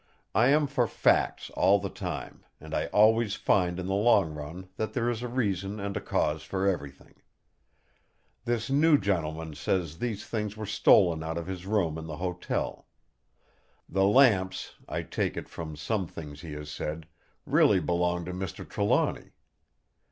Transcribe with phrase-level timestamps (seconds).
[0.33, 4.67] I am for facts all the time; and I always find in the long run
[4.77, 7.21] that there is a reason and a cause for everything.
[8.45, 12.87] This new gentleman says these things were stolen out of his room in the hotel.
[13.87, 17.07] The lamps, I take it from some things he has said,
[17.45, 18.67] really belong to Mr.
[18.67, 19.33] Trelawny.